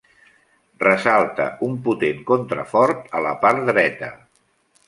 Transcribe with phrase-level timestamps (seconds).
[0.83, 4.11] Ressalta un potent contrafort a la part dreta.